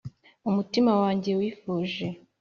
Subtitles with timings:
[0.49, 2.05] umutima wanjye wifuje